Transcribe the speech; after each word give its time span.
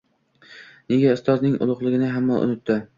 Nega, 0.93 1.13
ustozning 1.19 1.57
ulug‘ligini 1.67 2.13
hamma 2.19 2.45
unutdi. 2.45 2.85